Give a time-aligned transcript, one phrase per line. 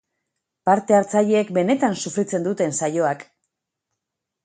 [0.69, 3.27] Parte hartzaileek benetan sufritzen duten saioak!